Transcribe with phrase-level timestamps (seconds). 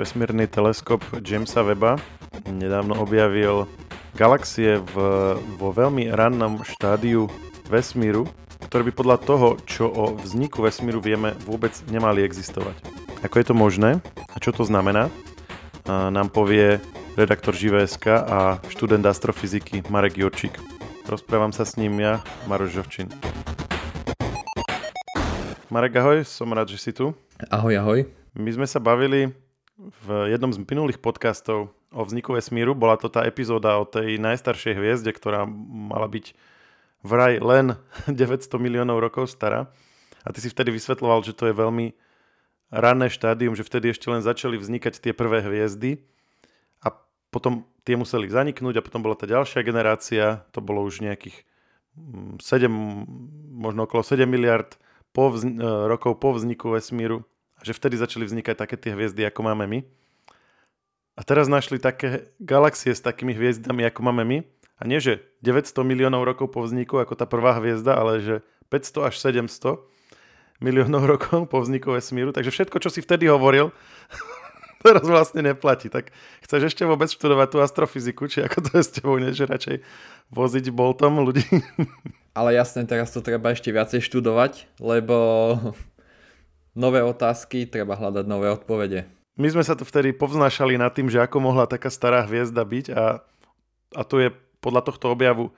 [0.00, 2.00] vesmírny teleskop Jamesa Webba
[2.48, 3.68] nedávno objavil
[4.16, 4.94] galaxie v,
[5.60, 7.28] vo veľmi rannom štádiu
[7.68, 8.24] vesmíru,
[8.64, 12.80] ktoré by podľa toho, čo o vzniku vesmíru vieme, vôbec nemali existovať.
[13.28, 14.00] Ako je to možné
[14.32, 15.12] a čo to znamená,
[15.84, 16.80] nám povie
[17.20, 20.56] redaktor Živé.sk a študent astrofyziky Marek Jurčík.
[21.04, 23.12] Rozprávam sa s ním ja, Maroš Žovčin.
[25.68, 27.12] Marek, ahoj, som rád, že si tu.
[27.52, 28.00] Ahoj, ahoj.
[28.32, 29.28] My sme sa bavili
[29.80, 32.76] v jednom z minulých podcastov o vzniku vesmíru.
[32.76, 36.36] Bola to tá epizóda o tej najstaršej hviezde, ktorá mala byť
[37.00, 39.72] vraj len 900 miliónov rokov stará.
[40.20, 41.96] A ty si vtedy vysvetloval, že to je veľmi
[42.68, 46.04] ranné štádium, že vtedy ešte len začali vznikať tie prvé hviezdy
[46.84, 46.92] a
[47.32, 51.42] potom tie museli zaniknúť a potom bola tá ďalšia generácia, to bolo už nejakých
[52.38, 53.08] 7, mm,
[53.58, 54.78] možno okolo 7 miliard
[55.10, 57.26] po vzni- e, rokov po vzniku vesmíru
[57.60, 59.80] že vtedy začali vznikať také tie hviezdy, ako máme my.
[61.18, 64.38] A teraz našli také galaxie s takými hviezdami, ako máme my.
[64.80, 68.34] A nie, že 900 miliónov rokov po vzniku, ako tá prvá hviezda, ale že
[68.72, 69.76] 500 až 700
[70.64, 72.32] miliónov rokov po vzniku vesmíru.
[72.32, 73.76] Takže všetko, čo si vtedy hovoril,
[74.84, 75.92] teraz vlastne neplatí.
[75.92, 76.08] Tak
[76.40, 79.84] chceš ešte vôbec študovať tú astrofyziku, či ako to je s tebou, než radšej
[80.32, 81.44] voziť boltom ľudí?
[82.38, 85.16] Ale jasne, teraz to treba ešte viacej študovať, lebo
[86.74, 89.06] nové otázky, treba hľadať nové odpovede.
[89.40, 92.86] My sme sa tu vtedy povznášali nad tým, že ako mohla taká stará hviezda byť
[92.92, 93.24] a,
[93.96, 94.28] a to je
[94.60, 95.48] podľa tohto objavu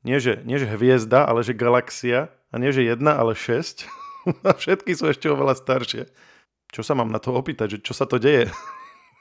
[0.00, 3.84] nie že, nie že hviezda, ale že galaxia a nie že jedna, ale šesť
[4.48, 6.08] a všetky sú ešte oveľa staršie.
[6.70, 8.48] Čo sa mám na to opýtať, že čo sa to deje?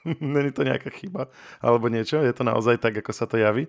[0.07, 1.27] Není to nejaká chyba
[1.59, 2.23] alebo niečo?
[2.23, 3.67] Je to naozaj tak, ako sa to javí?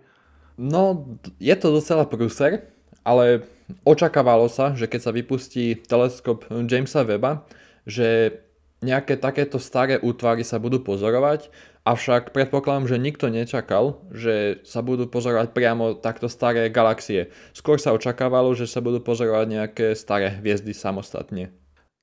[0.60, 2.68] No, je to docela prúser,
[3.10, 3.42] ale
[3.82, 7.42] očakávalo sa, že keď sa vypustí teleskop Jamesa Weba,
[7.82, 8.38] že
[8.80, 11.52] nejaké takéto staré útvary sa budú pozorovať,
[11.84, 17.28] avšak predpokladám, že nikto nečakal, že sa budú pozorovať priamo takto staré galaxie.
[17.52, 21.52] Skôr sa očakávalo, že sa budú pozorovať nejaké staré hviezdy samostatne.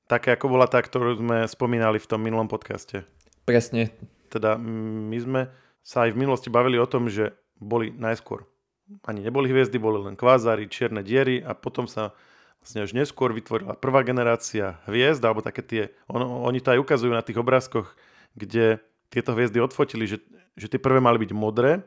[0.08, 3.04] Také ako bola tá, ktorú sme spomínali v tom minulom podcaste.
[3.44, 3.92] Presne.
[4.28, 5.40] Teda my sme
[5.80, 8.44] sa aj v minulosti bavili o tom, že boli najskôr
[9.04, 12.16] ani neboli hviezdy, boli len kvázári, čierne diery a potom sa
[12.60, 17.12] vlastne až neskôr vytvorila prvá generácia hviezd, alebo také tie, on, oni to aj ukazujú
[17.12, 17.94] na tých obrázkoch,
[18.34, 20.18] kde tieto hviezdy odfotili, že,
[20.56, 21.84] že tie prvé mali byť modré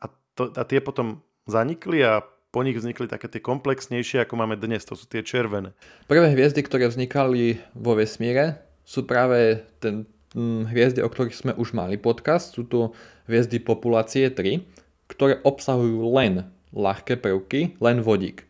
[0.00, 2.24] a, to, a tie potom zanikli a
[2.54, 5.76] po nich vznikli také tie komplexnejšie, ako máme dnes, to sú tie červené.
[6.08, 11.76] Prvé hviezdy, ktoré vznikali vo vesmíre, sú práve ten, hm, hviezdy, o ktorých sme už
[11.76, 12.96] mali podcast, sú to
[13.28, 14.75] hviezdy populácie 3
[15.16, 18.44] ktoré obsahujú len ľahké prvky, len vodík.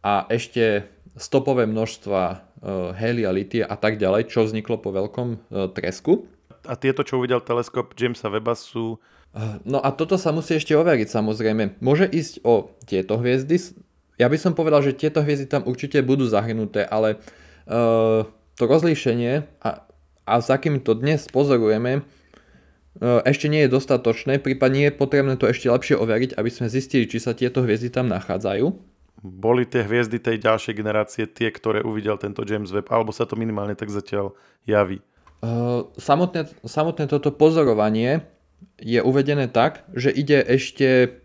[0.00, 0.88] A ešte
[1.20, 2.36] stopové množstva e,
[2.96, 5.38] helia, litia a tak ďalej, čo vzniklo po veľkom e,
[5.76, 6.24] tresku.
[6.64, 8.96] A tieto, čo uvidel teleskop Jamesa Weba sú...
[9.36, 11.84] E, no a toto sa musí ešte overiť samozrejme.
[11.84, 13.60] Môže ísť o tieto hviezdy.
[14.16, 17.16] Ja by som povedal, že tieto hviezdy tam určite budú zahrnuté, ale
[17.64, 18.28] uh,
[18.60, 19.88] to rozlíšenie a,
[20.28, 22.04] a za kým to dnes pozorujeme,
[23.00, 27.16] ešte nie je dostatočné, prípadne je potrebné to ešte lepšie overiť, aby sme zistili, či
[27.16, 28.68] sa tieto hviezdy tam nachádzajú.
[29.20, 33.36] Boli tie hviezdy tej ďalšej generácie tie, ktoré uvidel tento James Webb, alebo sa to
[33.36, 35.00] minimálne tak zatiaľ javí?
[35.40, 38.24] Uh, samotné, samotné toto pozorovanie
[38.76, 41.20] je uvedené tak, že ide ešte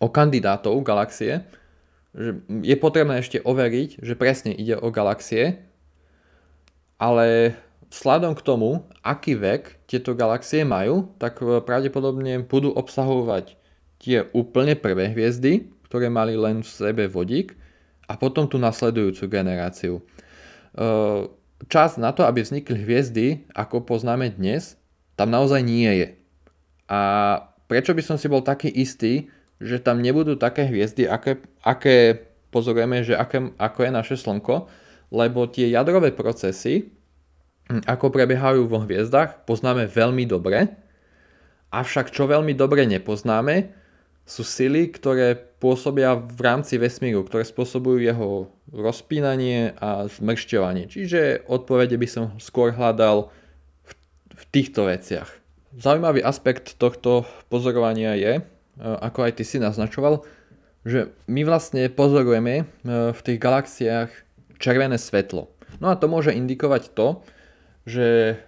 [0.00, 1.44] o kandidátov galaxie,
[2.16, 5.60] že je potrebné ešte overiť, že presne ide o galaxie,
[6.96, 7.56] ale
[7.90, 13.58] vzhľadom k tomu, aký vek tieto galaxie majú, tak e, pravdepodobne budú obsahovať
[14.00, 17.58] tie úplne prvé hviezdy, ktoré mali len v sebe vodík
[18.06, 19.98] a potom tú nasledujúcu generáciu.
[19.98, 20.02] E,
[21.66, 24.78] čas na to, aby vznikli hviezdy, ako poznáme dnes,
[25.18, 26.08] tam naozaj nie je.
[26.88, 27.00] A
[27.66, 29.28] prečo by som si bol taký istý,
[29.60, 32.16] že tam nebudú také hviezdy, aké, aké
[32.48, 34.70] pozorujeme, že aké, ako je naše Slnko,
[35.12, 36.99] lebo tie jadrové procesy,
[37.86, 40.74] ako prebiehajú vo hviezdach, poznáme veľmi dobre,
[41.70, 43.70] avšak čo veľmi dobre nepoznáme,
[44.30, 48.28] sú sily, ktoré pôsobia v rámci vesmíru, ktoré spôsobujú jeho
[48.70, 50.86] rozpínanie a zmršťovanie.
[50.86, 53.34] Čiže odpovede by som skôr hľadal
[53.82, 53.90] v,
[54.38, 55.26] v týchto veciach.
[55.74, 58.42] Zaujímavý aspekt tohto pozorovania je, e,
[58.78, 60.22] ako aj ty si naznačoval,
[60.86, 62.64] že my vlastne pozorujeme e,
[63.10, 64.10] v tých galaxiách
[64.62, 65.50] červené svetlo.
[65.82, 67.22] No a to môže indikovať to,
[67.90, 68.38] že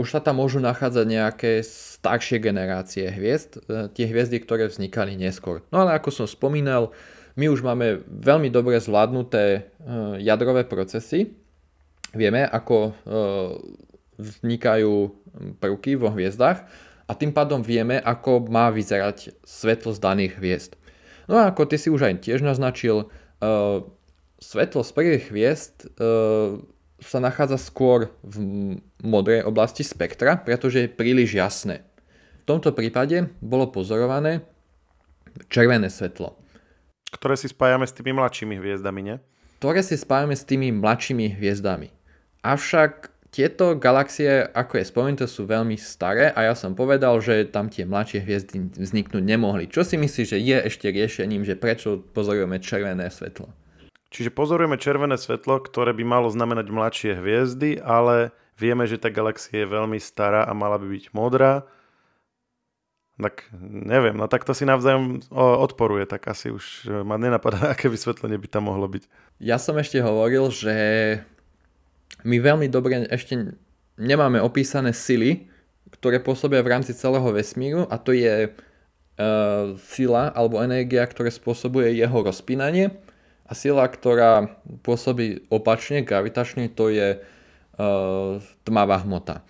[0.00, 5.60] už sa tam môžu nachádzať nejaké staršie generácie hviezd, e, tie hviezdy, ktoré vznikali neskôr.
[5.68, 6.92] No ale ako som spomínal,
[7.36, 9.60] my už máme veľmi dobre zvládnuté e,
[10.24, 11.36] jadrové procesy.
[12.16, 12.92] Vieme, ako e,
[14.20, 14.92] vznikajú
[15.60, 16.64] prvky vo hviezdach
[17.06, 20.72] a tým pádom vieme, ako má vyzerať svetlo z daných hviezd.
[21.30, 23.06] No a ako ty si už aj tiež naznačil,
[24.42, 25.88] svetlo z prvých hviezd
[27.00, 28.36] sa nachádza skôr v
[29.00, 31.84] modrej oblasti spektra, pretože je príliš jasné.
[32.44, 34.44] V tomto prípade bolo pozorované
[35.48, 36.36] červené svetlo.
[37.10, 39.16] Ktoré si spájame s tými mladšími hviezdami, nie?
[39.58, 41.90] Ktoré si spájame s tými mladšími hviezdami.
[42.40, 47.70] Avšak tieto galaxie, ako je spomenuté, sú veľmi staré a ja som povedal, že tam
[47.70, 49.70] tie mladšie hviezdy vzniknúť nemohli.
[49.70, 53.46] Čo si myslíš, že je ešte riešením, že prečo pozorujeme červené svetlo?
[54.10, 59.62] Čiže pozorujeme červené svetlo, ktoré by malo znamenať mladšie hviezdy, ale vieme, že tá galaxia
[59.62, 61.62] je veľmi stará a mala by byť modrá.
[63.14, 67.86] Tak neviem, no tak to si navzájom odporuje, tak asi už e, ma nenapadá, aké
[67.86, 69.06] vysvetlenie by tam mohlo byť.
[69.38, 70.74] Ja som ešte hovoril, že
[72.26, 73.54] my veľmi dobre ešte
[73.94, 75.46] nemáme opísané sily,
[75.94, 81.94] ktoré pôsobia v rámci celého vesmíru a to je uh, sila alebo energia, ktoré spôsobuje
[81.94, 82.90] jeho rozpínanie
[83.50, 84.46] a sila, ktorá
[84.86, 89.42] pôsobí opačne, gravitačne, to je uh, tmavá hmota.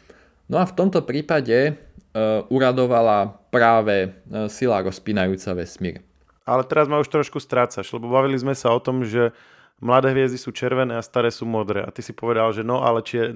[0.49, 6.01] No a v tomto prípade uh, uradovala práve uh, sila rozpínajúca vesmír.
[6.49, 9.37] Ale teraz ma už trošku strácaš, lebo bavili sme sa o tom, že
[9.85, 11.85] mladé hviezdy sú červené a staré sú modré.
[11.85, 13.27] A ty si povedal, že no, ale či je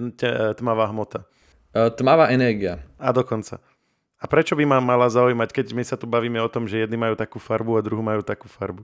[0.56, 1.28] tmavá hmota.
[1.76, 2.80] Uh, tmavá energia.
[2.96, 3.60] A dokonca.
[4.16, 6.96] A prečo by ma mala zaujímať, keď my sa tu bavíme o tom, že jedni
[6.96, 8.80] majú takú farbu a druhú majú takú farbu?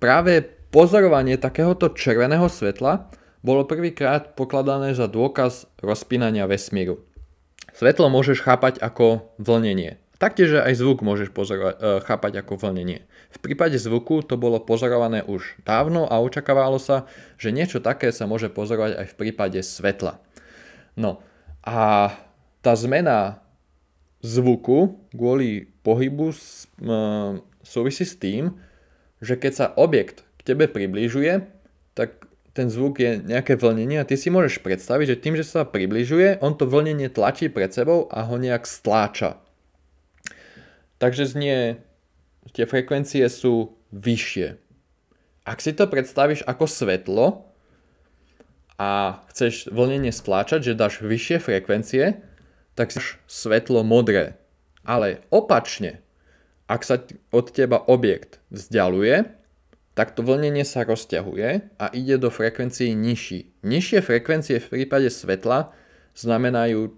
[0.00, 3.10] Práve Pozorovanie takéhoto červeného svetla
[3.42, 7.02] bolo prvýkrát pokladané za dôkaz rozpínania vesmíru.
[7.74, 9.98] Svetlo môžeš chápať ako vlnenie.
[10.22, 13.02] Taktiež aj zvuk môžeš pozorovať, e, chápať ako vlnenie.
[13.34, 17.02] V prípade zvuku to bolo pozorované už dávno a očakávalo sa,
[17.34, 20.22] že niečo také sa môže pozorovať aj v prípade svetla.
[20.94, 21.18] No
[21.66, 22.14] a
[22.62, 23.42] tá zmena
[24.22, 26.30] zvuku kvôli pohybu
[27.66, 28.54] súvisí s tým,
[29.18, 31.44] že keď sa objekt k tebe približuje,
[31.92, 35.68] tak ten zvuk je nejaké vlnenie a ty si môžeš predstaviť, že tým, že sa
[35.68, 39.38] približuje, on to vlnenie tlačí pred sebou a ho nejak stláča.
[40.96, 41.80] Takže znie,
[42.56, 44.56] tie frekvencie sú vyššie.
[45.44, 47.26] Ak si to predstavíš ako svetlo
[48.80, 52.20] a chceš vlnenie stláčať, že dáš vyššie frekvencie,
[52.74, 54.40] tak si svetlo modré.
[54.84, 56.00] Ale opačne,
[56.66, 56.96] ak sa
[57.30, 59.39] od teba objekt vzdialuje,
[59.94, 63.50] tak to vlnenie sa rozťahuje a ide do frekvencií nižší.
[63.66, 65.74] Nižšie frekvencie v prípade svetla
[66.14, 66.94] znamenajú,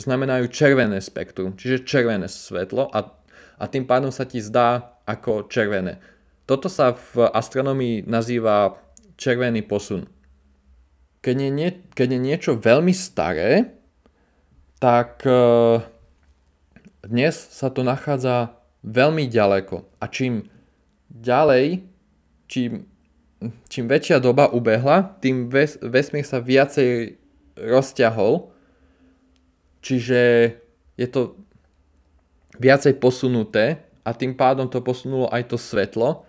[0.00, 3.12] znamenajú červené spektrum, čiže červené svetlo a,
[3.60, 6.00] a tým pádom sa ti zdá ako červené.
[6.44, 8.76] Toto sa v astronomii nazýva
[9.16, 10.08] červený posun.
[11.24, 13.80] Keď je, nie, keď je niečo veľmi staré,
[14.76, 15.32] tak e,
[17.08, 19.88] dnes sa to nachádza veľmi ďaleko.
[19.96, 20.44] A čím
[21.08, 21.93] ďalej
[22.54, 22.86] čím,
[23.66, 27.18] čím väčšia doba ubehla, tým ves, vesmír sa viacej
[27.58, 28.54] rozťahol,
[29.82, 30.54] čiže
[30.94, 31.34] je to
[32.62, 36.22] viacej posunuté a tým pádom to posunulo aj to svetlo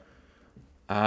[0.89, 1.03] a,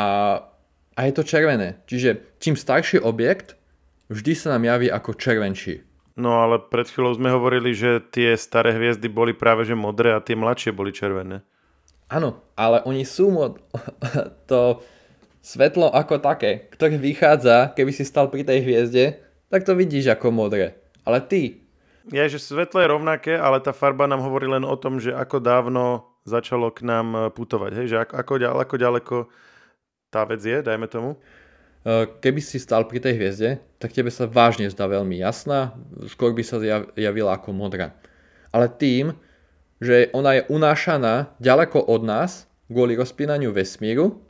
[0.94, 1.82] a je to červené.
[1.90, 3.58] Čiže čím starší objekt,
[4.06, 5.82] vždy sa nám javí ako červenší.
[6.18, 10.22] No ale pred chvíľou sme hovorili, že tie staré hviezdy boli práve že modré a
[10.22, 11.42] tie mladšie boli červené.
[12.10, 13.58] Áno, ale oni sú mod...
[14.50, 14.82] to
[15.48, 19.16] Svetlo ako také, ktoré vychádza, keby si stal pri tej hviezde,
[19.48, 20.76] tak to vidíš ako modré.
[21.08, 21.64] Ale ty...
[22.12, 25.40] Je, že svetlo je rovnaké, ale tá farba nám hovorí len o tom, že ako
[25.40, 27.80] dávno začalo k nám e, putovať.
[27.80, 27.86] Hej?
[27.88, 29.16] Že ako, ako, ďaleko, ďaleko
[30.12, 31.16] tá vec je, dajme tomu.
[31.16, 33.50] E, keby si stal pri tej hviezde,
[33.80, 35.72] tak tebe sa vážne zdá veľmi jasná,
[36.12, 36.60] skôr by sa
[36.92, 37.96] javila ako modrá.
[38.52, 39.16] Ale tým,
[39.80, 44.27] že ona je unášaná ďaleko od nás, kvôli rozpínaniu vesmíru,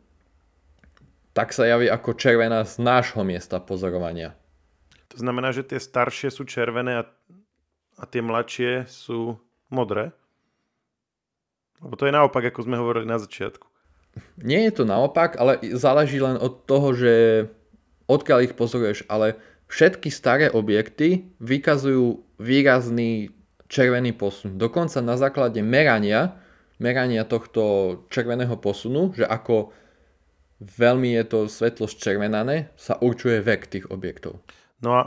[1.39, 4.35] tak sa javí ako červená z nášho miesta pozorovania.
[5.15, 7.07] To znamená, že tie staršie sú červené a,
[7.95, 9.39] a tie mladšie sú
[9.71, 10.11] modré?
[11.79, 13.71] Lebo to je naopak, ako sme hovorili na začiatku.
[14.43, 17.47] Nie je to naopak, ale záleží len od toho, že
[18.11, 19.39] odkiaľ ich pozoruješ, ale
[19.71, 23.31] všetky staré objekty vykazujú výrazný
[23.71, 24.59] červený posun.
[24.59, 26.35] Dokonca na základe merania,
[26.83, 29.71] merania tohto červeného posunu, že ako
[30.59, 34.43] veľmi je to svetlo zčervenané, sa určuje vek tých objektov.
[34.83, 35.03] No a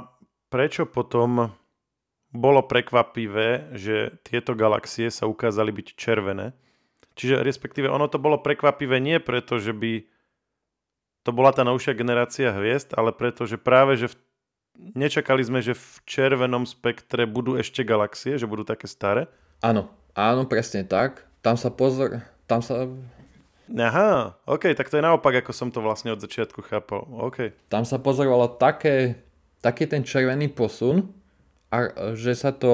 [0.52, 1.52] prečo potom
[2.32, 6.56] bolo prekvapivé, že tieto galaxie sa ukázali byť červené?
[7.20, 10.08] Čiže respektíve ono to bolo prekvapivé nie preto, že by
[11.22, 14.16] to bola tá novšia generácia hviezd, ale preto, že práve že v
[14.96, 19.28] nečakali sme, že v červenom spektre budú ešte galaxie, že budú také staré?
[19.62, 21.28] Áno, áno, presne tak.
[21.46, 22.90] Tam sa pozor, tam sa...
[23.72, 27.08] Aha, ok, tak to je naopak, ako som to vlastne od začiatku chápal.
[27.08, 27.56] OK.
[27.72, 29.24] Tam sa pozorovalo také,
[29.64, 31.08] taký ten červený posun,
[31.72, 31.88] a
[32.20, 32.74] že sa to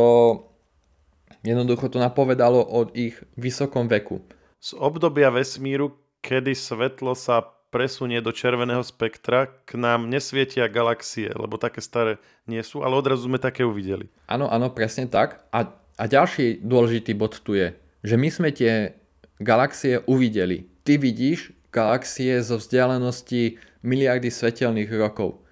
[1.45, 4.25] jednoducho to napovedalo o ich vysokom veku.
[4.57, 5.93] Z obdobia vesmíru,
[6.25, 12.17] kedy svetlo sa presunie do červeného spektra, k nám nesvietia galaxie, lebo také staré
[12.49, 14.09] nie sú, ale odrazu sme také uvideli.
[14.25, 15.45] Áno, áno, presne tak.
[15.53, 18.97] A, a ďalší dôležitý bod tu je, že my sme tie
[19.37, 20.65] galaxie uvideli.
[20.87, 25.43] Ty vidíš galaxie zo vzdialenosti miliardy svetelných rokov.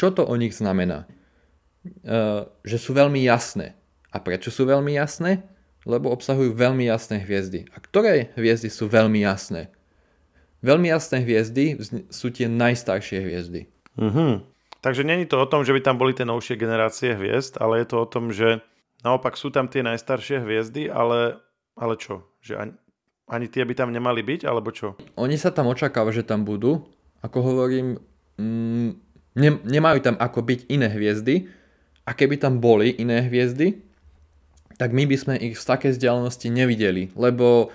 [0.00, 1.04] Čo to o nich znamená?
[1.84, 3.76] Uh, že sú veľmi jasné.
[4.08, 5.44] A prečo sú veľmi jasné?
[5.84, 7.68] Lebo obsahujú veľmi jasné hviezdy.
[7.76, 9.68] A ktoré hviezdy sú veľmi jasné?
[10.64, 11.76] Veľmi jasné hviezdy
[12.08, 13.68] sú tie najstaršie hviezdy.
[14.00, 14.40] Uh-huh.
[14.80, 17.86] Takže není to o tom, že by tam boli tie novšie generácie hviezd, ale je
[17.92, 18.64] to o tom, že
[19.04, 21.38] naopak sú tam tie najstaršie hviezdy, ale,
[21.76, 22.26] ale čo?
[22.42, 22.72] Že ani,
[23.28, 24.96] ani tie by tam nemali byť, alebo čo?
[25.20, 26.80] Oni sa tam očakáva, že tam budú.
[27.20, 28.00] Ako hovorím,
[28.40, 28.88] mm,
[29.36, 31.46] ne, nemajú tam ako byť iné hviezdy.
[32.08, 33.84] A keby tam boli iné hviezdy,
[34.80, 37.68] tak my by sme ich z takej vzdialenosti nevideli, lebo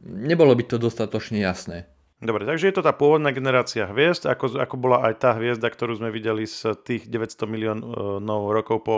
[0.00, 1.84] nebolo by to dostatočne jasné.
[2.18, 6.00] Dobre, takže je to tá pôvodná generácia hviezd, ako, ako bola aj tá hviezda, ktorú
[6.00, 8.96] sme videli z tých 900 miliónov rokov po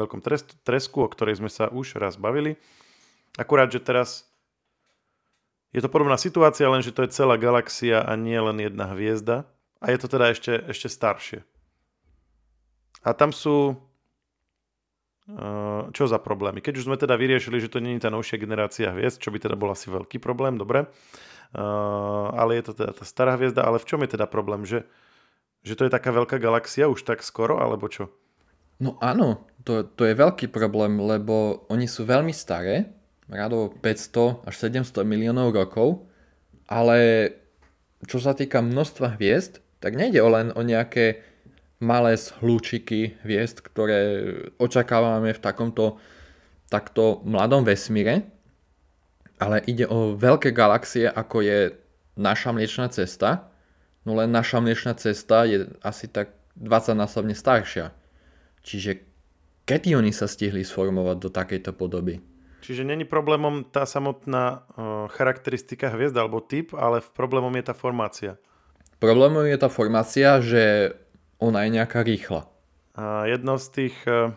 [0.00, 0.24] veľkom
[0.64, 2.56] tresku, o ktorej sme sa už raz bavili.
[3.36, 4.31] Akurát, že teraz
[5.72, 9.48] je to podobná situácia, len že to je celá galaxia a nie len jedna hviezda.
[9.82, 11.42] A je to teda ešte, ešte staršie.
[13.02, 13.82] A tam sú uh,
[15.90, 16.62] čo za problémy.
[16.62, 19.42] Keď už sme teda vyriešili, že to nie je tá novšia generácia hviezd, čo by
[19.42, 20.86] teda bol asi veľký problém, dobre,
[21.52, 24.64] Uh, ale je to teda tá stará hviezda, ale v čom je teda problém?
[24.64, 24.88] Že,
[25.60, 28.08] že to je taká veľká galaxia už tak skoro, alebo čo?
[28.80, 32.96] No áno, to, to je veľký problém, lebo oni sú veľmi staré,
[33.30, 36.06] rádovo 500 až 700 miliónov rokov,
[36.66, 37.30] ale
[38.06, 41.22] čo sa týka množstva hviezd, tak nejde o len o nejaké
[41.82, 43.98] malé zhlúčiky hviezd, ktoré
[44.58, 45.98] očakávame v takomto
[46.70, 48.30] takto mladom vesmíre,
[49.42, 51.58] ale ide o veľké galaxie, ako je
[52.14, 53.50] naša mliečná cesta,
[54.06, 57.90] no len naša mliečná cesta je asi tak 20-násobne staršia.
[58.62, 59.02] Čiže
[59.66, 62.22] kedy oni sa stihli sformovať do takejto podoby?
[62.62, 64.64] Čiže není problémom tá samotná
[65.18, 68.38] charakteristika hviezda alebo typ, ale v problémom je tá formácia.
[69.02, 70.94] Problémom je tá formácia, že
[71.42, 72.46] ona je nejaká rýchla.
[72.94, 74.30] A jedno z tých uh,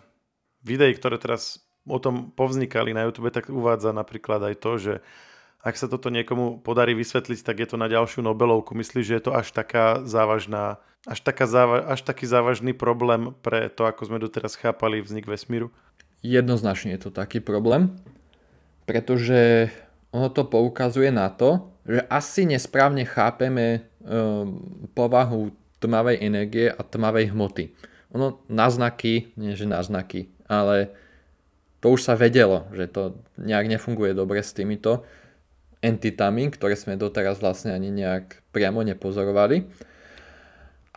[0.65, 4.94] videí, ktoré teraz o tom povznikali na YouTube, tak uvádza napríklad aj to, že
[5.62, 8.74] ak sa toto niekomu podarí vysvetliť, tak je to na ďalšiu Nobelovku.
[8.74, 13.70] Myslíš, že je to až taká závažná, až, taká záva, až taký závažný problém pre
[13.70, 15.70] to, ako sme doteraz chápali vznik vesmíru?
[16.22, 17.95] Jednoznačne je to taký problém,
[18.86, 19.72] pretože
[20.15, 23.79] ono to poukazuje na to, že asi nesprávne chápeme e,
[24.95, 25.53] povahu
[25.84, 27.75] tmavej energie a tmavej hmoty.
[28.15, 30.95] Ono naznaky, nie že naznaky, ale
[31.84, 35.05] to už sa vedelo, že to nejak nefunguje dobre s týmito
[35.86, 39.69] entitami, ktoré sme doteraz vlastne ani nejak priamo nepozorovali.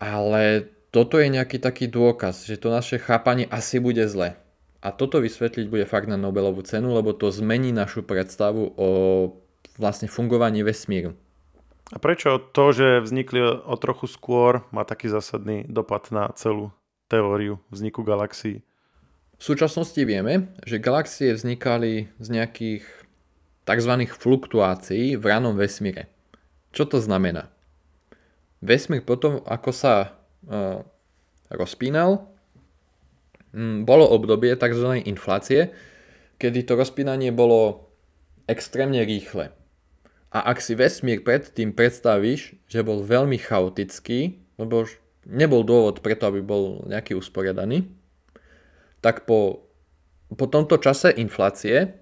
[0.00, 4.38] Ale toto je nejaký taký dôkaz, že to naše chápanie asi bude zle.
[4.78, 8.88] A toto vysvetliť bude fakt na Nobelovú cenu, lebo to zmení našu predstavu o
[9.75, 11.18] vlastne fungovaní vesmíru.
[11.88, 16.70] A prečo to, že vznikli o trochu skôr, má taký zásadný dopad na celú
[17.08, 18.61] teóriu vzniku galaxií?
[19.38, 22.85] V súčasnosti vieme, že galaxie vznikali z nejakých
[23.64, 23.92] tzv.
[24.11, 26.11] fluktuácií v ranom vesmíre.
[26.75, 27.49] Čo to znamená?
[28.61, 29.94] Vesmír potom, ako sa
[30.44, 30.82] uh,
[31.49, 32.28] rozpínal,
[33.82, 35.02] bolo obdobie tzv.
[35.02, 35.74] inflácie,
[36.38, 37.90] kedy to rozpínanie bolo
[38.46, 39.50] extrémne rýchle.
[40.28, 44.84] A ak si vesmír predtým predstavíš, že bol veľmi chaotický, lebo
[45.24, 47.88] nebol dôvod preto, aby bol nejaký usporiadaný,
[49.00, 49.68] tak po,
[50.28, 51.96] po tomto čase inflácie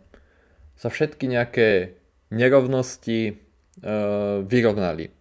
[0.76, 1.96] sa všetky nejaké
[2.34, 3.34] nerovnosti e,
[4.42, 5.14] vyrovnali.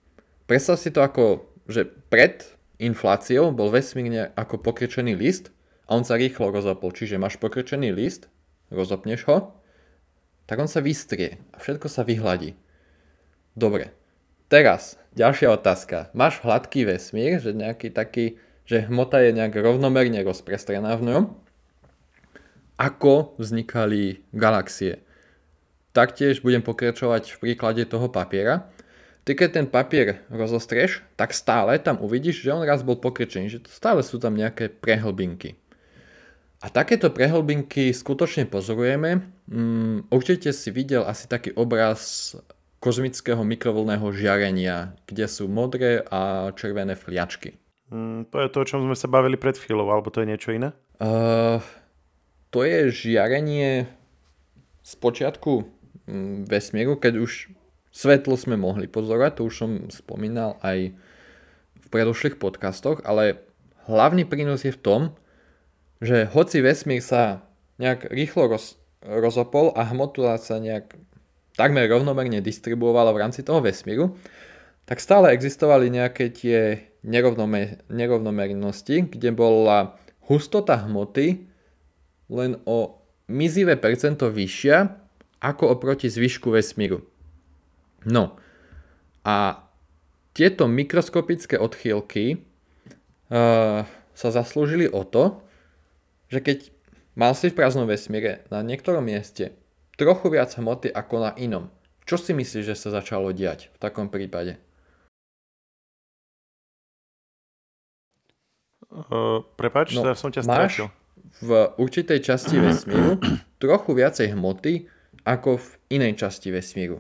[0.50, 2.44] Predstav si to ako, že pred
[2.82, 5.55] infláciou bol vesmír ako pokrčený list
[5.86, 6.92] a on sa rýchlo rozopol.
[6.92, 8.30] Čiže máš pokrčený list,
[8.74, 9.38] rozopneš ho,
[10.46, 12.58] tak on sa vystrie a všetko sa vyhladí.
[13.58, 13.94] Dobre,
[14.50, 16.14] teraz ďalšia otázka.
[16.14, 21.24] Máš hladký vesmír, že nejaký taký, že hmota je nejak rovnomerne rozprestrená v ňom
[22.76, 25.00] ako vznikali galaxie.
[25.96, 28.68] Taktiež budem pokračovať v príklade toho papiera.
[29.24, 33.60] ty keď ten papier rozostrieš, tak stále tam uvidíš, že on raz bol pokrčený, že
[33.72, 35.56] stále sú tam nejaké prehlbinky.
[36.66, 39.22] A takéto prehlbinky skutočne pozorujeme.
[39.46, 42.34] Mm, určite si videl asi taký obraz
[42.82, 47.62] kozmického mikrovlného žiarenia, kde sú modré a červené fliačky.
[47.94, 50.58] Mm, to je to, o čom sme sa bavili pred chvíľou, alebo to je niečo
[50.58, 50.74] iné?
[50.98, 51.62] Uh,
[52.50, 53.86] to je žiarenie
[54.82, 55.70] z počiatku
[56.10, 57.54] mm, vesmíru, keď už
[57.94, 60.98] svetlo sme mohli pozorovať, to už som spomínal aj
[61.78, 63.46] v predošlých podcastoch, ale
[63.86, 65.02] hlavný prínos je v tom,
[66.04, 67.46] že hoci vesmír sa
[67.80, 70.96] nejak rýchlo roz, rozopol a hmota sa nejak
[71.56, 74.16] takmer rovnomerne distribuovala v rámci toho vesmíru,
[74.86, 79.98] tak stále existovali nejaké tie nerovnomer, nerovnomernosti, kde bola
[80.28, 81.48] hustota hmoty
[82.30, 84.78] len o mizivé percento vyššia
[85.42, 87.06] ako oproti zvyšku vesmíru.
[88.06, 88.38] No
[89.26, 89.66] a
[90.36, 92.38] tieto mikroskopické odchýlky
[93.32, 95.45] uh, sa zaslúžili o to,
[96.36, 96.60] že keď
[97.16, 99.56] mal si v prázdnom vesmíre na niektorom mieste
[99.96, 101.72] trochu viac hmoty ako na inom,
[102.04, 104.60] čo si myslíš, že sa začalo diať v takom prípade?
[108.92, 110.84] Uh, prepač, no, som ťa máš
[111.40, 113.20] v určitej časti vesmíru
[113.64, 114.88] trochu viacej hmoty
[115.24, 117.00] ako v inej časti vesmíru.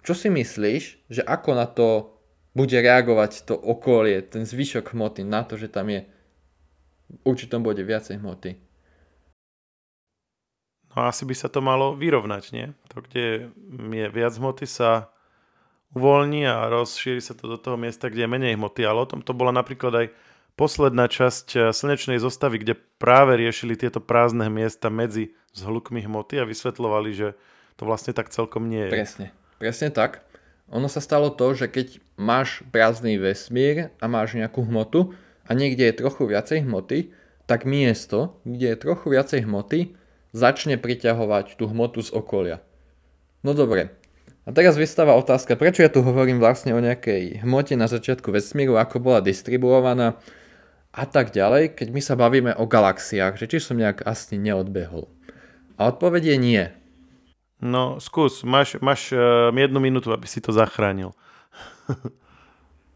[0.00, 2.16] Čo si myslíš, že ako na to
[2.56, 6.08] bude reagovať to okolie, ten zvyšok hmoty na to, že tam je
[7.26, 8.56] určitom bode viacej hmoty.
[10.90, 12.66] No asi by sa to malo vyrovnať, nie?
[12.90, 13.54] To, kde
[13.94, 15.14] je viac hmoty sa
[15.94, 18.82] uvoľní a rozšíri sa to do toho miesta, kde je menej hmoty.
[18.82, 20.06] Ale o tom to bola napríklad aj
[20.58, 26.48] posledná časť eh, slnečnej zostavy, kde práve riešili tieto prázdne miesta medzi zhlukmi hmoty a
[26.48, 27.28] vysvetlovali, že
[27.78, 28.92] to vlastne tak celkom nie je.
[28.92, 29.26] Presne,
[29.62, 30.26] presne tak.
[30.70, 35.10] Ono sa stalo to, že keď máš prázdny vesmír a máš nejakú hmotu,
[35.46, 37.12] a niekde je trochu viacej hmoty,
[37.50, 39.98] tak miesto, kde je trochu viacej hmoty,
[40.30, 42.62] začne priťahovať tú hmotu z okolia.
[43.42, 43.94] No dobre.
[44.48, 48.80] A teraz vystáva otázka, prečo ja tu hovorím vlastne o nejakej hmote na začiatku vesmíru,
[48.80, 50.16] ako bola distribuovaná
[50.90, 55.06] a tak ďalej, keď my sa bavíme o galaxiách, že či som nejak asi neodbehol.
[55.78, 56.64] A odpoveď je nie.
[57.60, 61.12] No skús, máš, máš uh, jednu minútu, aby si to zachránil.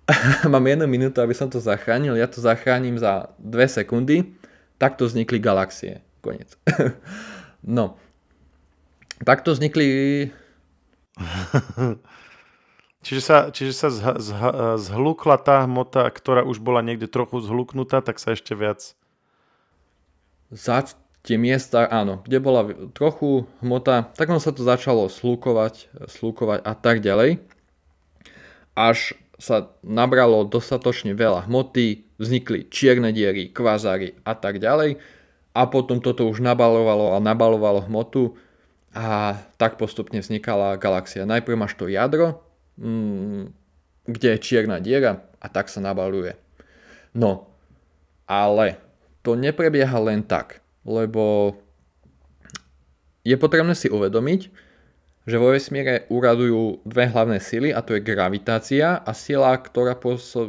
[0.52, 4.36] mám jednu minútu, aby som to zachránil, ja to zachránim za dve sekundy,
[4.76, 6.04] takto vznikli galaxie.
[6.20, 6.56] Konec.
[7.76, 7.96] no.
[9.24, 9.86] Takto vznikli...
[13.04, 14.40] čiže sa, čiže sa zh, zh,
[14.80, 18.96] zhlukla tá hmota, ktorá už bola niekde trochu zhluknutá, tak sa ešte viac...
[20.52, 20.84] Za
[21.24, 27.00] tie miesta, áno, kde bola trochu hmota, tak sa to začalo slúkovať, slúkovať a tak
[27.00, 27.40] ďalej.
[28.76, 34.98] Až sa nabralo dostatočne veľa hmoty, vznikli čierne diery, kvazáry a tak ďalej
[35.54, 38.38] a potom toto už nabalovalo a nabalovalo hmotu
[38.94, 41.26] a tak postupne vznikala galaxia.
[41.26, 42.42] Najprv máš to jadro,
[42.78, 43.50] mm,
[44.06, 46.38] kde je čierna diera a tak sa nabaluje.
[47.14, 47.50] No,
[48.26, 48.78] ale
[49.26, 51.54] to neprebieha len tak, lebo
[53.24, 54.52] je potrebné si uvedomiť,
[55.24, 59.96] že vo vesmíre uradujú dve hlavné sily a to je gravitácia a sila, ktorá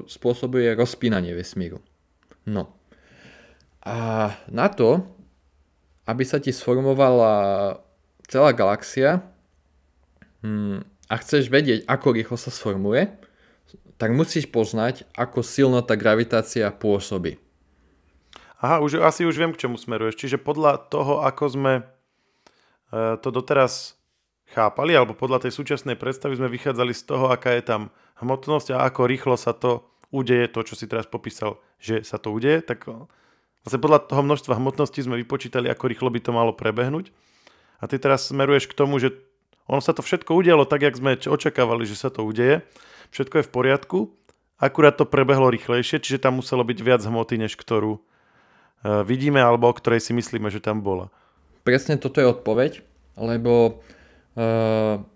[0.07, 1.79] spôsobuje rozpínanie vesmíru.
[2.43, 2.75] No.
[3.87, 5.07] A na to,
[6.03, 7.77] aby sa ti sformovala
[8.27, 9.23] celá galaxia
[10.43, 13.09] hmm, a chceš vedieť, ako rýchlo sa sformuje,
[13.95, 17.39] tak musíš poznať, ako silno tá gravitácia pôsobí.
[18.59, 20.19] Aha, už, asi už viem, k čomu smeruješ.
[20.19, 21.83] Čiže podľa toho, ako sme e,
[23.19, 23.94] to doteraz
[24.55, 27.81] chápali, alebo podľa tej súčasnej predstavy sme vychádzali z toho, aká je tam
[28.23, 29.83] hmotnosť a ako rýchlo sa to
[30.15, 34.55] udeje, to, čo si teraz popísal, že sa to udeje, tak vlastne podľa toho množstva
[34.55, 37.11] hmotnosti sme vypočítali, ako rýchlo by to malo prebehnúť.
[37.83, 39.11] A ty teraz smeruješ k tomu, že
[39.67, 42.63] ono sa to všetko udialo tak, jak sme očakávali, že sa to udeje.
[43.11, 43.97] Všetko je v poriadku,
[44.55, 48.01] akurát to prebehlo rýchlejšie, čiže tam muselo byť viac hmoty, než ktorú e,
[49.03, 51.11] vidíme, alebo o ktorej si myslíme, že tam bola.
[51.65, 52.85] Presne toto je odpoveď,
[53.17, 53.81] lebo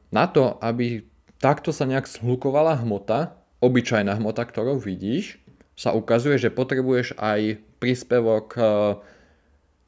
[0.09, 1.03] na to, aby
[1.39, 5.39] takto sa nejak zhlukovala hmota, obyčajná hmota, ktorú vidíš,
[5.79, 8.99] sa ukazuje, že potrebuješ aj príspevok ehm,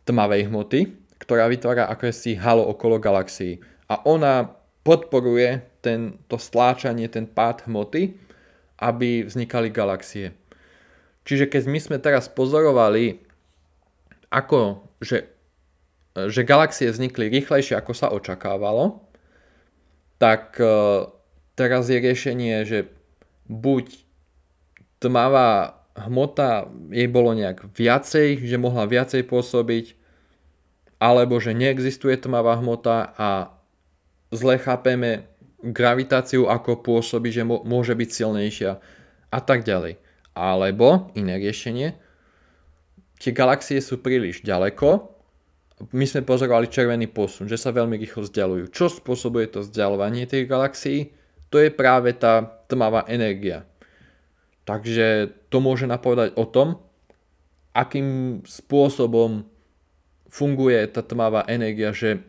[0.08, 0.80] tmavej hmoty,
[1.20, 3.60] ktorá vytvára akési halo okolo galaxií.
[3.92, 4.56] A ona
[4.88, 5.68] podporuje
[6.32, 8.16] to stláčanie, ten pád hmoty,
[8.82, 10.34] aby vznikali galaxie.
[11.28, 13.22] Čiže keď my sme teraz pozorovali,
[14.34, 15.30] ako, že,
[16.16, 19.11] že galaxie vznikli rýchlejšie, ako sa očakávalo,
[20.22, 20.70] tak e,
[21.58, 22.94] teraz je riešenie, že
[23.50, 24.06] buď
[25.02, 29.98] tmavá hmota jej bolo nejak viacej, že mohla viacej pôsobiť,
[31.02, 33.58] alebo že neexistuje tmavá hmota a
[34.30, 35.26] zle chápeme
[35.66, 38.72] gravitáciu ako pôsobí, že môže byť silnejšia
[39.34, 39.98] a tak ďalej.
[40.38, 41.98] Alebo iné riešenie,
[43.18, 45.21] tie galaxie sú príliš ďaleko,
[45.90, 48.70] my sme pozorovali červený posun, že sa veľmi rýchlo vzdialujú.
[48.70, 51.10] Čo spôsobuje to vzdialovanie tých galaxií?
[51.50, 53.66] To je práve tá tmavá energia.
[54.64, 56.78] Takže to môže napovedať o tom,
[57.74, 59.44] akým spôsobom
[60.32, 62.24] funguje tá tmavá energia, že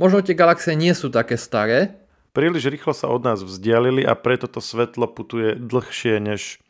[0.00, 1.98] možno tie galaxie nie sú také staré.
[2.32, 6.60] Príliš rýchlo sa od nás vzdialili a preto to svetlo putuje dlhšie, než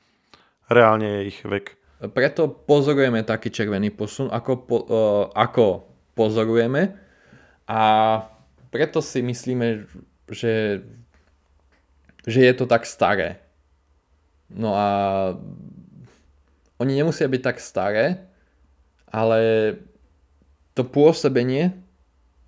[0.71, 1.79] reálne je ich vek.
[2.13, 6.97] Preto pozorujeme taký červený posun, ako, po, uh, ako pozorujeme
[7.69, 7.81] a
[8.73, 9.85] preto si myslíme,
[10.33, 10.81] že,
[12.25, 13.39] že je to tak staré.
[14.49, 14.89] No a
[16.81, 18.25] oni nemusia byť tak staré,
[19.13, 19.41] ale
[20.73, 21.77] to pôsobenie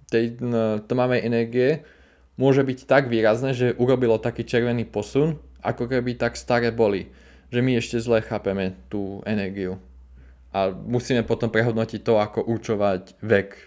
[0.09, 0.41] tej
[0.89, 1.71] tmavej energie
[2.41, 7.13] môže byť tak výrazné, že urobilo taký červený posun, ako keby tak staré boli
[7.49, 9.81] že my ešte zle chápeme tú energiu.
[10.53, 13.63] A musíme potom prehodnotiť to, ako určovať vek e,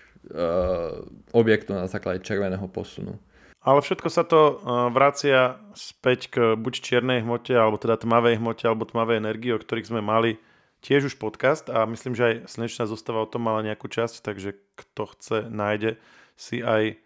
[1.32, 3.22] objektu na základe červeného posunu.
[3.62, 8.66] Ale všetko sa to uh, vracia späť k buď čiernej hmote, alebo teda tmavej hmote,
[8.66, 10.42] alebo tmavej energii, o ktorých sme mali
[10.82, 14.58] tiež už podcast a myslím, že aj Slnečná zostava o tom mala nejakú časť, takže
[14.74, 16.02] kto chce, nájde
[16.34, 16.98] si aj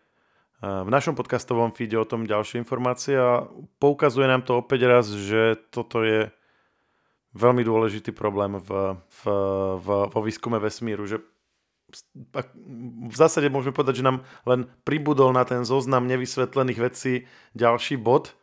[0.63, 3.45] v našom podcastovom feede o tom ďalšie informácie a
[3.83, 6.31] poukazuje nám to opäť raz, že toto je
[7.35, 9.21] veľmi dôležitý problém v, v,
[9.83, 11.19] v, vo výskume vesmíru, že
[13.05, 17.13] v zásade môžeme povedať, že nám len pribudol na ten zoznam nevysvetlených vecí
[17.53, 18.33] ďalší bod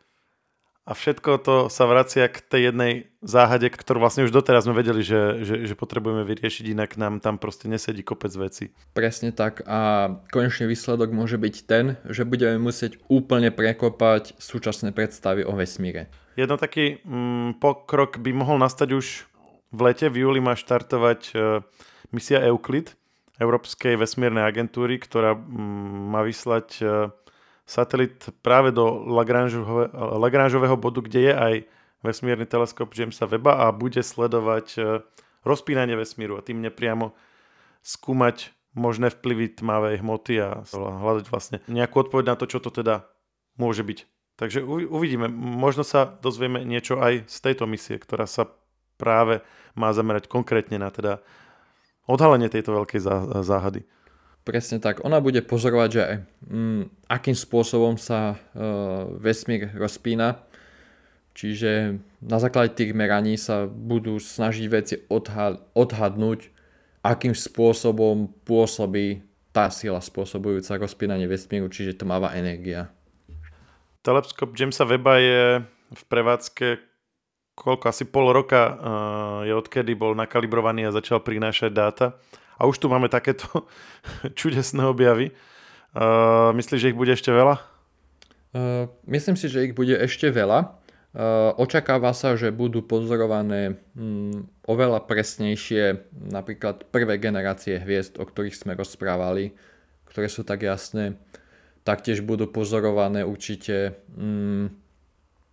[0.83, 4.99] a všetko to sa vracia k tej jednej záhade, ktorú vlastne už doteraz sme vedeli,
[4.99, 8.75] že, že, že potrebujeme vyriešiť, inak nám tam proste nesedí kopec veci.
[8.91, 15.47] Presne tak a konečný výsledok môže byť ten, že budeme musieť úplne prekopať súčasné predstavy
[15.47, 16.11] o vesmíre.
[16.35, 19.05] Jedno taký mm, pokrok by mohol nastať už
[19.71, 21.33] v lete, v júli má štartovať e,
[22.11, 22.91] misia Euclid,
[23.39, 26.85] Európskej vesmírnej agentúry, ktorá mm, má vyslať e,
[27.63, 28.85] satelit práve do
[30.19, 31.53] Lagrangeového bodu, kde je aj
[32.03, 34.79] vesmírny teleskop Jamesa Weba a bude sledovať e,
[35.47, 37.15] rozpínanie vesmíru a tým nepriamo
[37.79, 43.07] skúmať možné vplyvy tmavej hmoty a hľadať vlastne nejakú odpoveď na to, čo to teda
[43.55, 43.99] môže byť.
[44.33, 45.29] Takže uvidíme.
[45.29, 48.49] Možno sa dozvieme niečo aj z tejto misie, ktorá sa
[48.97, 49.45] práve
[49.77, 51.21] má zamerať konkrétne na teda
[52.09, 52.99] odhalenie tejto veľkej
[53.45, 53.85] záhady.
[54.43, 54.99] Presne tak.
[55.07, 56.03] Ona bude pozorovať, že
[56.51, 60.43] mm, akým spôsobom sa uh, vesmír rozpína.
[61.33, 66.51] Čiže na základe tých meraní sa budú snažiť veci odha- odhadnúť,
[67.01, 69.23] akým spôsobom pôsobí
[69.55, 72.91] tá sila spôsobujúca rozpínanie vesmíru, čiže tmavá energia.
[74.03, 76.93] Teleskop Jamesa Weba je v prevádzke
[77.53, 78.75] koľko, asi pol roka uh,
[79.45, 82.05] je odkedy bol nakalibrovaný a začal prinášať dáta.
[82.57, 83.45] A už tu máme takéto
[84.39, 85.33] čudesné objavy.
[85.93, 87.61] Uh, myslíš, že ich bude ešte veľa?
[88.53, 90.81] Uh, myslím si, že ich bude ešte veľa.
[91.13, 98.57] Uh, očakáva sa, že budú pozorované um, oveľa presnejšie napríklad prvé generácie hviezd, o ktorých
[98.57, 99.53] sme rozprávali,
[100.09, 101.13] ktoré sú tak jasné.
[101.85, 104.73] Taktiež budú pozorované určite um,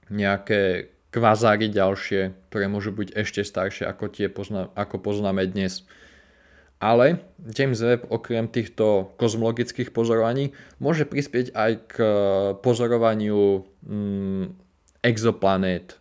[0.08, 5.84] nejaké kvazáry ďalšie, ktoré môžu byť ešte staršie ako tie, pozna- ako poznáme dnes.
[6.81, 12.11] Ale James Webb okrem týchto kozmologických pozorovaní môže prispieť aj k eh,
[12.57, 14.45] pozorovaniu mm,
[15.05, 16.01] exoplanét.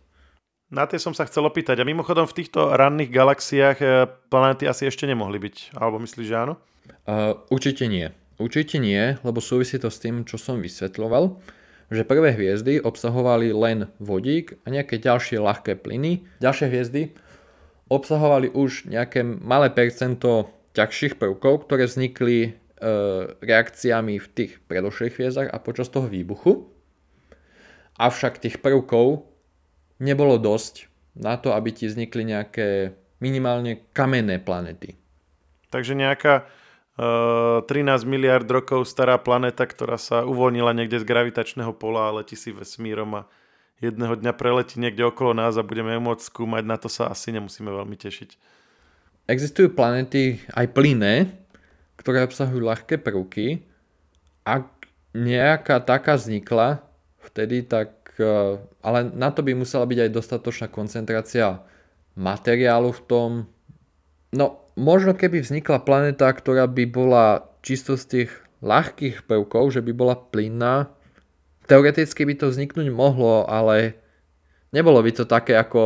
[0.72, 1.82] Na tie som sa chcel opýtať.
[1.82, 5.76] A mimochodom v týchto ranných galaxiách eh, planéty asi ešte nemohli byť.
[5.76, 6.56] Alebo myslíš, že áno?
[7.04, 8.08] Uh, určite nie.
[8.40, 11.36] Určite nie, lebo súvisí to s tým, čo som vysvetľoval,
[11.92, 16.24] že prvé hviezdy obsahovali len vodík a nejaké ďalšie ľahké plyny.
[16.40, 17.02] Ďalšie hviezdy
[17.92, 22.50] obsahovali už nejaké malé percento ťažších prvkov, ktoré vznikli e,
[23.42, 26.70] reakciami v tých predošlých hviezdach a počas toho výbuchu.
[27.98, 29.26] Avšak tých prvkov
[30.00, 34.96] nebolo dosť na to, aby ti vznikli nejaké minimálne kamenné planety.
[35.68, 36.48] Takže nejaká
[36.96, 42.14] uh, e, 13 miliard rokov stará planéta, ktorá sa uvoľnila niekde z gravitačného pola a
[42.22, 43.28] letí si vesmírom a
[43.78, 47.32] jedného dňa preletí niekde okolo nás a budeme ju môcť skúmať, na to sa asi
[47.36, 48.59] nemusíme veľmi tešiť.
[49.30, 51.30] Existujú planety aj plynné,
[51.94, 53.62] ktoré obsahujú ľahké prvky.
[54.42, 56.82] Ak nejaká taká vznikla,
[57.22, 61.62] vtedy tak e, ale na to by musela byť aj dostatočná koncentrácia
[62.18, 63.30] materiálu v tom.
[64.34, 68.30] No, možno keby vznikla planéta, ktorá by bola čisto z tých
[68.66, 70.90] ľahkých prvkov, že by bola plynná,
[71.70, 73.94] teoreticky by to vzniknúť mohlo, ale
[74.74, 75.82] nebolo by to také ako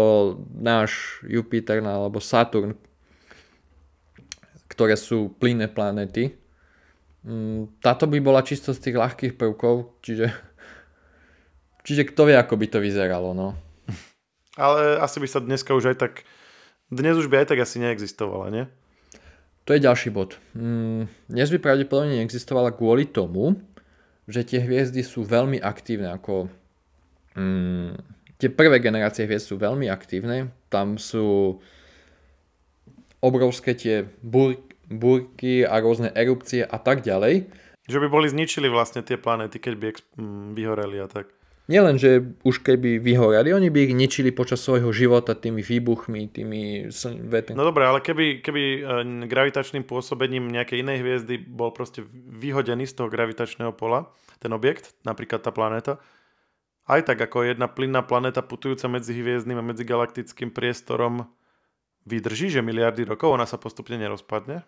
[0.56, 2.72] náš Jupiter alebo Saturn,
[4.74, 6.34] ktoré sú plynné planéty.
[7.22, 10.34] Mm, táto by bola čisto z tých ľahkých prvkov, čiže,
[11.86, 13.54] čiže kto vie, ako by to vyzeralo, no.
[14.60, 16.14] Ale asi by sa dneska už aj tak,
[16.90, 18.64] dnes už by aj tak asi neexistovala, nie?
[19.64, 20.36] To je ďalší bod.
[20.52, 23.56] Mm, dnes by pravdepodobne neexistovala kvôli tomu,
[24.28, 26.52] že tie hviezdy sú veľmi aktívne, ako
[27.32, 27.96] mm,
[28.36, 31.58] tie prvé generácie hviezd sú veľmi aktívne, tam sú
[33.24, 34.60] obrovské tie bur-
[34.92, 37.48] búrky a rôzne erupcie a tak ďalej.
[37.88, 40.12] Že by boli zničili vlastne tie planéty, keď by exp-
[40.52, 41.32] vyhoreli a tak.
[41.64, 46.92] Nielen, že už keby vyhoreli, oni by ich ničili počas svojho života tými výbuchmi, tými
[47.24, 47.56] vetrami.
[47.56, 48.80] No dobré, ale keby, keby e,
[49.24, 54.12] gravitačným pôsobením nejakej inej hviezdy bol proste vyhodený z toho gravitačného pola,
[54.44, 56.04] ten objekt, napríklad tá planéta,
[56.84, 61.32] aj tak ako jedna plynná planéta putujúca medzi hviezdnym a medzigalaktickým priestorom
[62.04, 64.64] vydrží, že miliardy rokov ona sa postupne nerozpadne?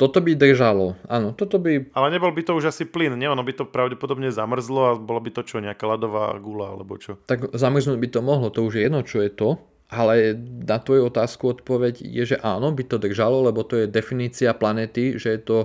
[0.00, 1.92] Toto by držalo, áno, toto by...
[1.92, 3.28] Ale nebol by to už asi plyn, nie?
[3.28, 7.20] Ono by to pravdepodobne zamrzlo a bolo by to čo, nejaká ľadová gula alebo čo?
[7.28, 9.60] Tak zamrznúť by to mohlo, to už je jedno, čo je to.
[9.92, 14.56] Ale na tvoju otázku odpoveď je, že áno, by to držalo, lebo to je definícia
[14.56, 15.58] planety, že je to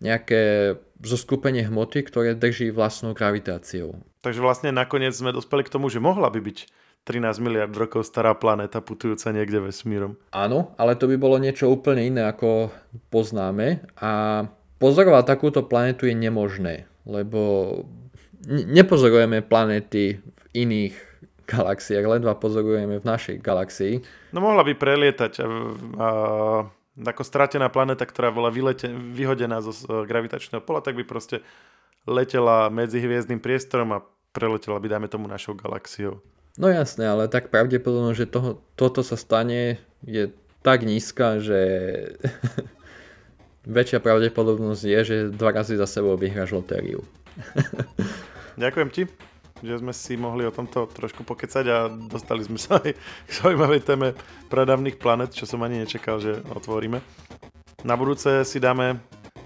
[0.00, 0.72] nejaké
[1.04, 4.00] zoskupenie hmoty, ktoré drží vlastnou gravitáciou.
[4.24, 6.58] Takže vlastne nakoniec sme dospeli k tomu, že mohla by byť
[7.06, 10.18] 13 miliard rokov stará planéta putujúca niekde vesmírom.
[10.34, 12.74] Áno, ale to by bolo niečo úplne iné, ako
[13.14, 13.86] poznáme.
[14.02, 14.42] A
[14.82, 17.70] pozorovať takúto planetu je nemožné, lebo
[18.50, 20.94] nepozorujeme planéty v iných
[21.46, 24.02] galaxiách, ledva pozorujeme v našej galaxii.
[24.34, 25.46] No mohla by prelietať a,
[26.02, 26.08] a
[27.06, 29.70] ako stratená planéta, ktorá bola vylete, vyhodená zo
[30.02, 31.46] gravitačného pola, tak by proste
[32.02, 34.02] letela medzi hviezdnym priestorom a
[34.34, 36.18] preletela by, dáme tomu, našou galaxiou.
[36.56, 39.76] No jasné, ale tak pravdepodobno, že toho, toto sa stane
[40.08, 40.32] je
[40.64, 41.60] tak nízka, že
[43.76, 47.04] väčšia pravdepodobnosť je, že dva razy za sebou vyhráš lotériu.
[48.62, 49.02] Ďakujem ti,
[49.60, 53.84] že sme si mohli o tomto trošku pokecať a dostali sme sa aj k zaujímavej
[53.84, 54.08] téme
[54.48, 57.04] pradavných planet, čo som ani nečakal, že otvoríme.
[57.84, 58.96] Na budúce si dáme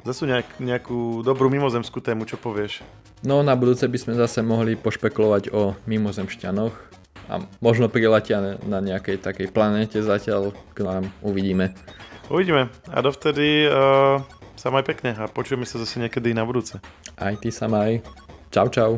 [0.07, 2.87] zase nejak, nejakú dobrú mimozemskú tému, čo povieš?
[3.27, 6.73] No na budúce by sme zase mohli pošpekulovať o mimozemšťanoch,
[7.30, 11.70] a možno priletia na nejakej takej planéte zatiaľ k nám uvidíme.
[12.26, 14.18] Uvidíme a dovtedy uh,
[14.58, 16.82] sa maj pekne a počujeme sa zase niekedy na budúce.
[17.14, 18.02] Aj ty sa maj.
[18.50, 18.92] Čau čau.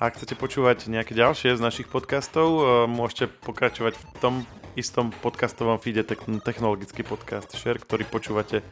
[0.00, 4.34] Ak chcete počúvať nejaké ďalšie z našich podcastov, uh, môžete pokračovať v tom
[4.74, 6.02] istom podcastovom feede
[6.42, 8.64] technologický podcast Share, ktorý počúvate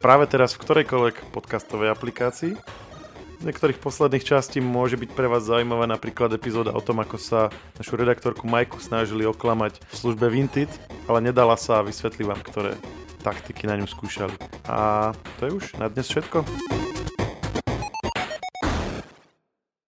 [0.00, 2.56] práve teraz v ktorejkoľvek podcastovej aplikácii
[3.46, 7.98] niektorých posledných častí môže byť pre vás zaujímavá napríklad epizóda o tom, ako sa našu
[7.98, 10.70] redaktorku Majku snažili oklamať v službe Vinted,
[11.10, 12.72] ale nedala sa a vysvetlím vám, ktoré
[13.22, 14.34] taktiky na ňu skúšali.
[14.66, 16.91] A to je už na dnes všetko.